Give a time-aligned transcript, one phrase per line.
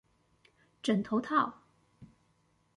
[0.81, 1.61] 枕頭套